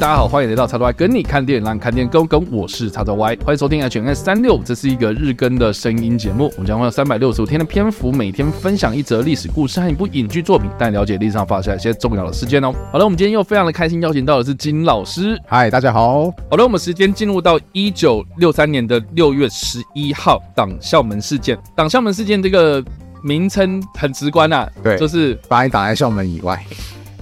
[0.00, 2.50] 大家好，欢迎来到叉叉 Y 跟你看电影，让你看电影更跟。
[2.50, 6.50] 我是叉叉 Y，欢迎收听 HNS 三六，这是一个日更的声音节目。
[6.54, 12.72] 我们将会有三百六十五天的篇幅，每天分享一则历史故事和一部影剧作品，带你了解历史上发生一些重要的事件哦。
[12.90, 15.38] 好了，我们今天又非常的开心，邀请到的是金老师。
[15.46, 16.30] 嗨，大家好。
[16.48, 21.58] 好了，我们时间进入到一九六三年的六月十一号，党校门事件。
[21.76, 22.82] 党校门事件这个
[23.22, 26.58] 名称很直观啊，对，就是把你挡在校门以外。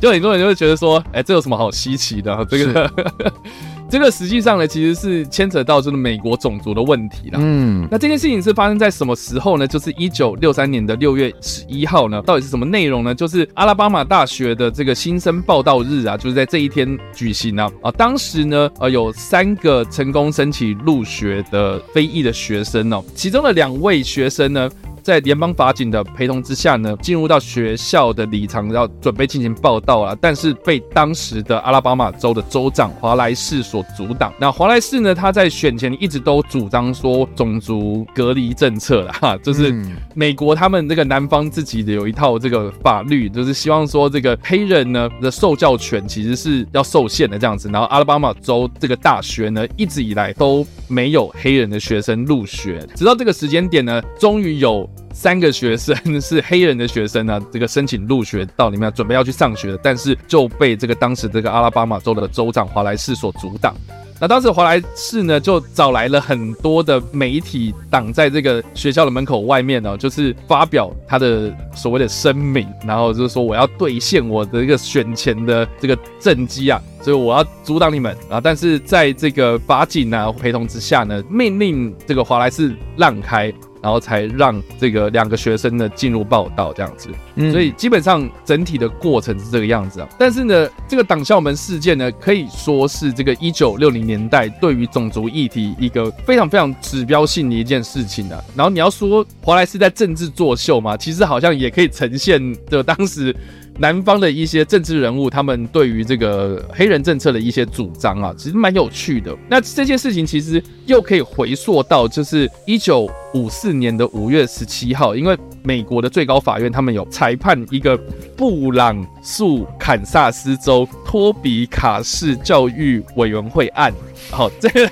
[0.00, 2.46] 就很多人就会觉得说，哎、欸，这有什么好稀奇的？
[2.48, 2.92] 这个，
[3.90, 7.38] 这个实际上呢，其实是牵扯到就是美国种族的问题啦。
[7.42, 9.66] 嗯，那这件事情是发生在什么时候呢？
[9.66, 12.22] 就是一九六三年的六月十一号呢。
[12.22, 13.14] 到底是什么内容呢？
[13.14, 17.70] 就是阿拉巴马大学的这个新生报道日啊，就是在这一天举行啊。
[17.82, 24.70] 啊，当时呢，呃，有三个成功申请入学的非裔的学生哦，其中的两位学生呢。
[25.08, 34.30] 在联邦法警的陪同之下呢，进入到学校的礼堂，要准备进行报到啊，但是被当时的阿拉巴马州的州长华莱士所阻挡。
[34.38, 39.74] 那华莱士呢，他在选前一直都主张说种族隔离政策了哈， 就是
[40.12, 47.70] 美国他们这个南方自己的有一套这个法律，就是希望说这个黑人呢的受教权其实是要受限的这样子。
[47.70, 54.88] 然后阿拉巴马州这个大学呢，一直以来都没有黑人的学生入学，直到这个时间点呢，终于有。
[55.10, 63.74] 三个学生是黑人的学生呢，这个申请入学到里面准备要去上学的，但是就被这个当时这个阿拉巴马州的州长华莱士所阻挡。
[64.20, 78.40] 那当时华莱士呢，就找来了很多的媒体挡在这个学校的门口外面呢，就是发表他的所谓的声明，然后就是说我要兑现我的一个选前的这个政绩啊，所以我要阻挡你们啊。
[78.40, 83.52] 但是在这个法警啊陪同之下呢，命令这个华莱士让开。
[83.82, 87.10] 然后才让这个两个学生呢进入报道这样子，
[87.50, 90.08] 所以基本上整体的过程是这个样子啊。
[90.18, 98.42] 但是呢，这个党校门事件呢，可以说是这个一九六零年代对于种族议题一个非常非常指标性的一件事情啊。
[98.54, 103.34] 然后你要说华莱士在政治作秀嘛，其实好像也可以呈现的当时。
[103.80, 109.32] 南方的一些政治人物，他们对于这个黑人政策的一些主张啊，其实蛮有趣的。
[109.48, 117.96] 那这件事情其实又可以回溯到，就是一九五四年的五月十七号，因为美国的最高法院他们有裁判一个
[118.36, 123.92] 布朗诉堪萨斯州托比卡市教育委员会案。
[124.30, 124.90] 好，这个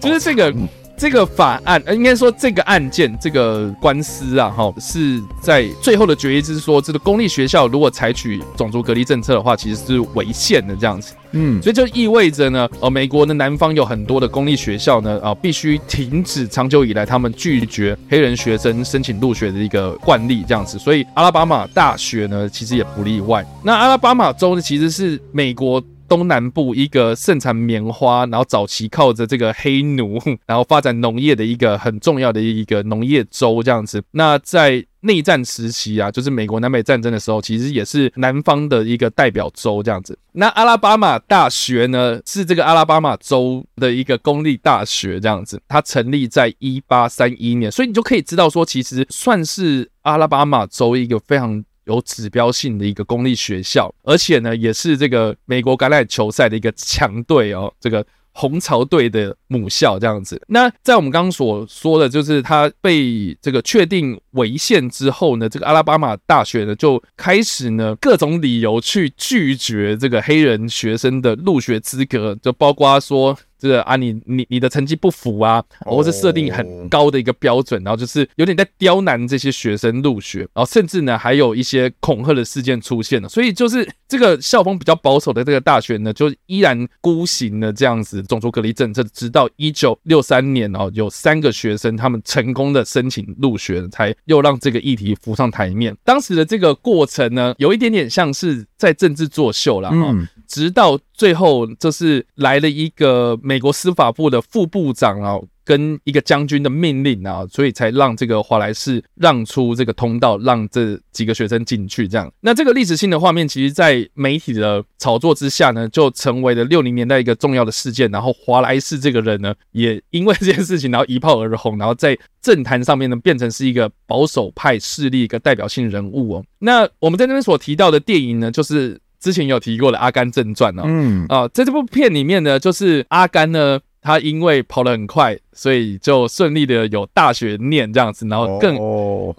[0.00, 0.54] 就是这个。
[1.00, 11.14] 这个法案，呃，应该说这个案件，这个官司啊，哈，是在最后的决议，就是说，这个公立学校如果采取种族隔离政策的话，其实是违宪的这样子。
[11.32, 20.78] 嗯，所以就意味着呢，呃，美国的南方有很多的公立学校呢，啊，必须停止长久以来他们拒绝黑人学生申请入学的一个惯例，这样子。
[20.78, 23.42] 所以阿拉巴马大学呢，其实也不例外。
[23.64, 25.82] 那阿拉巴马州呢，其实是美国。
[26.10, 34.02] 东南部一个盛产棉花，然后早期靠着这个黑奴， 然后发展农业的一个很重要的一个农业州这样子。
[34.10, 40.18] 那在内战时期啊，就是美国南北战争的时候，其实也是南方的一个代表州这样子。
[40.32, 45.62] 那阿拉巴马大学呢，是这个阿拉巴马州的一个公立大学这样子。
[45.68, 51.64] 它成立在一八三一年，所以你就可以知道说，其实算是阿拉巴马州一个非常。
[51.84, 60.40] 有指标性的一个公立学校，而且呢，也是这个美国橄榄球赛的一个强队哦，这个红潮队的母校这样子。
[60.48, 73.36] 那在我们刚刚所说的就是，他被这个确定违宪之后呢，这个阿拉巴马大学呢就开始呢各种理由去拒绝这个黑人学生的入学资格，就包括说。
[73.60, 95.96] 这个啊你，你你你的成绩不符啊，或是设定很高的一个标准，然后就是有点在刁难这些学生入学，然后甚至呢还有一些恐吓的事件出现了，所以就是这个校风比较保守的这个大学呢，就依然孤行了这样子种族隔离政策，直到一九六三年哦，有三个学生他们成功的申请入学，才又让这个议题浮上台面。
[96.04, 100.26] 当时的这个过程呢，有一点点像是在政治作秀了，嗯。
[100.50, 112.08] 直到最后，就是来了一个美国司法部的副部长啊，跟一个将军的命令啊，所以才让这个华莱士让出这个通道，让这几个学生进去。
[112.08, 118.10] 这样，那这个历史性的画面，其实，在媒体的炒作之下呢，就成为了六零年代一个重要的事件。
[118.10, 126.44] 然后，华莱士这个人呢，也因为这件事情，然后一炮而红，然后在政坛上面呢，变成是一个保守派势力一个代表性人物哦。
[126.58, 129.00] 那我们在那边所提到的电影呢，就是。
[129.20, 138.74] 之前有提过的《阿甘正传》哦，嗯啊，在这部片里面呢，就是阿甘呢他因为跑得很快，所以就顺利的有大学念这样子，然后更，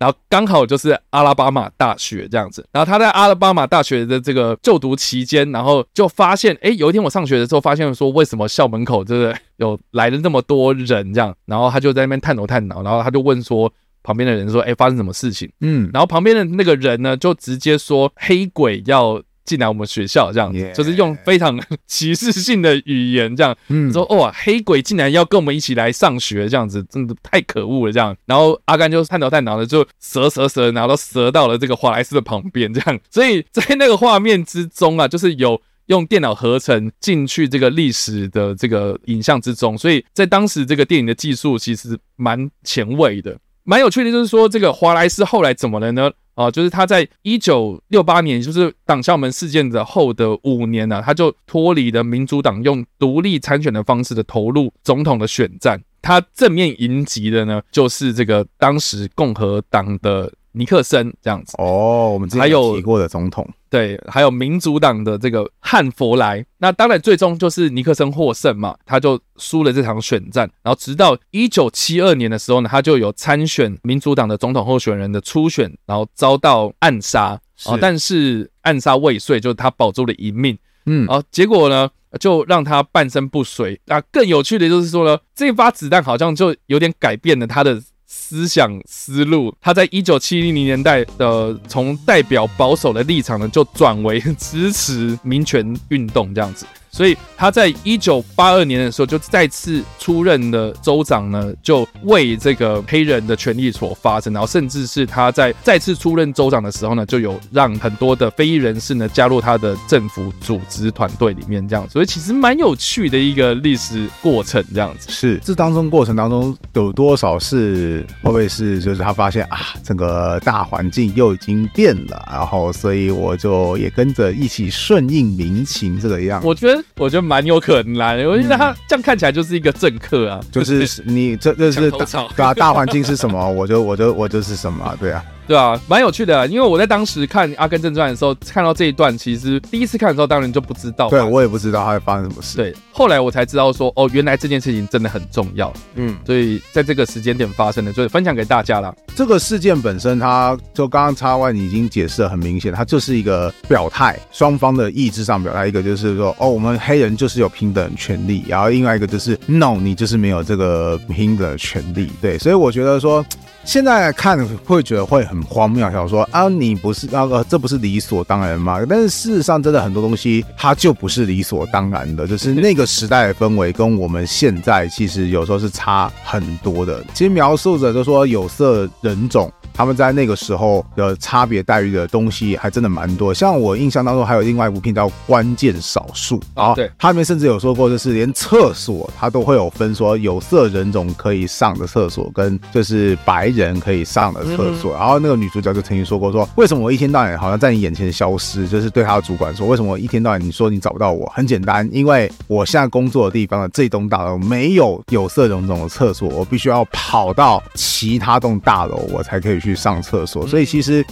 [0.00, 2.66] 然后刚好就是阿拉巴马大学这样子。
[2.72, 13.72] 然后他在阿拉巴马大学的这个就读期间，然后就发现，哎，有一天我上学的时候，发现说为什么校门口就是有来了那么多人这样，然后他就在那边探头探脑，然后他就问说
[14.02, 15.48] 旁边的人说，哎，发生什么事情？
[15.60, 19.22] 嗯，然后旁边的那个人呢，就直接说黑鬼要。
[19.48, 28.14] 进来我们学校这样子，就是用非常歧视性的语言这样，嗯，说哇，黑鬼竟然要跟我们一起来上学这样子，真的太可恶了这样。
[28.26, 33.00] 然后阿甘就探头探脑的就折折折，然后都折到了这个华莱士的旁边这样。
[33.10, 43.34] 所以在那个画面之中啊，就是有用电脑合成进去这个历史的这个影像之中，所以在当时这个电影的技术其实蛮前卫的，
[43.64, 44.10] 蛮有趣的。
[44.12, 46.10] 就是说这个华莱士后来怎么了呢？
[46.38, 55.82] 啊，就是他在一九六八年，就是党校门事件的后的五年呢、他就脱离了民主党，用独立参选的方式的投入总统的选战。
[56.00, 60.32] 他正面迎击的呢，就是这个当时共和党的。
[60.52, 61.54] 尼克森这样子。
[61.58, 77.40] 哦，我们之前有提过的总统，对，还有民主党的这个汉弗莱，那当然最终就是尼克森获胜嘛，他就输了这场选战，然后直到一九七二年的时候呢，他就有参选民主党的总统候选人的初选，然后遭到暗杀。
[77.64, 80.56] 啊，但是暗杀未遂，就是他保住了一命，
[80.86, 81.90] 嗯，啊，结果呢
[82.20, 83.80] 就让他半身不遂。
[83.86, 87.82] 那更有趣的就是说呢，这发子弹好像就有点改变了他的。
[88.10, 96.66] 思想思路，他在一九七零年代的从代表保守的立场呢，就转为支持民权运动这样子。
[96.98, 115.08] 所以他在一九八二年的时候就再次出任的州长呢，就为这个黑人的权利所发声，然后甚至是他在再次出任州长的时候呢，就有让很多的非裔人士呢加入他的政府组织团队里面，这样，所以其实蛮有趣的一个历史过程，这样子。
[115.08, 126.42] 是，这当中过程当中有多少是会不会是就是他发现啊，整个大环境又已经变了，然后所以我就也跟着一起顺应民情这个样。
[126.44, 126.84] 我觉得。
[126.96, 135.24] 我觉得蛮有可能啦，我觉得他这样看起来就是一个政客啊，就是 你这这是对啊，大环境是什么，我就我就我就是什么，对啊。
[135.48, 141.08] 对啊，蛮有趣的，因为我在当时看《阿甘正传》的时候，看到这一段，其实第一次看的时候，当然就不知道。
[141.08, 142.58] 对，我也不知道他会发生什么事。
[142.58, 145.72] 对，后来我才知道说，哦，原来这件事情真的很重要。
[145.94, 148.94] 嗯，所以在这个时间点发生的，所以分享给大家了。
[149.16, 155.66] 这个事件本身，它就刚刚插完已经解释的很明显，它就是一个表态，双方的意志上表态。
[155.66, 162.12] 一个就是说，哦，我们黑人就是有平等权利，然后另外一个就是，no，你就是没有这个平等权利。
[162.20, 163.24] 对，所以我觉得说。
[163.64, 168.80] 现在看会觉得会很荒谬，想说啊，你不是那个、啊，这不是理所当然吗？
[168.88, 177.04] 但是事实上，真的很多东西它就不是理所当然的，就是那个时代的氛围跟我们现在其实有时候是差很多的。
[177.12, 179.52] 其实描述着就说有色人种。
[179.78, 194.92] 他们在那个时候的差别待遇的东西还真的蛮多，像我印象当中还有另外一部片叫《关键少数》啊，对，他们甚至有说过，就是连厕所他都会有分，说有色人种可以上的厕所跟就是白人可以上的厕所。
[194.94, 198.66] 然后那个女主角就曾经说过，说为什么我一天到晚好像在你眼前消失？
[198.66, 201.24] 就是对她的主管说，为什么我一天到晚你说你找不到我？
[201.32, 209.67] 很简单，因为我现在工作的地方的这栋大楼没有有色人种的厕所，我必须要跑到其他栋大楼我才可以去。
[209.68, 211.04] 去上厕所，所以其实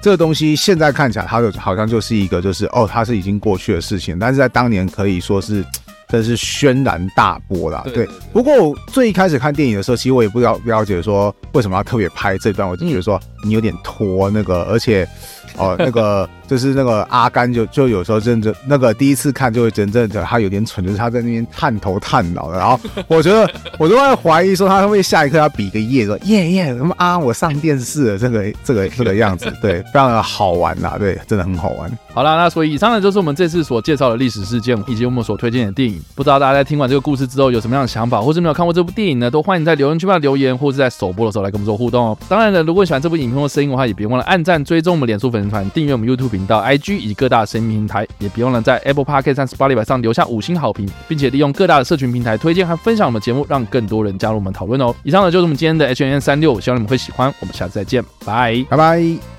[0.00, 5.64] 这个东西现在看起来，它就好像就是一个，就是哦，它是已经过去的事情，但是在当年可以说是
[6.08, 7.84] 真是轩然大波啦。
[7.92, 15.08] 对，不过我最一开始看电影的时候，其实我也不了不了解说为什么要特别拍这段，我就觉得说你有点拖那个，而且
[15.56, 16.28] 哦那个。
[16.46, 31.90] 就是那个阿甘就就有时候真的那个第一次看就会真正的他有点蠢，就是他在那边探头探脑的，然后 我觉得我都会怀疑说他会不会下一刻要比个耶说耶耶什么啊我上电视了这个这个这个样子，对，非常的好玩呐，对，真的很好玩。
[32.12, 36.00] 好啦，那所以以上呢就是我们这次所介绍的历史事件以及我们所推荐的电影。
[36.14, 39.30] 不知道大家在听完这个故事之后有什么样的想法，或是没有看过这部电影呢？
[39.30, 42.18] 都欢迎在留言区帮留言，或是在首播的时候来跟我们做互动哦。
[42.28, 47.14] 当然了，如果喜欢这部影片或声音的话，也别忘了按赞、追踪我们脸书粉丝团、订阅我们 YouTube 频道、IG 以及。
[47.14, 54.92] 各大声音平台，也别忘了在 Apple Podcast 和 Spotify 上留下五星好评，并且利用各大的社群平台推荐和分享我们节目，让更多人加入我们讨论哦。
[55.04, 57.32] 以上呢就是我们今天的 HNN36，希望你们会喜欢。
[57.38, 59.33] 我们下次再见，拜拜拜。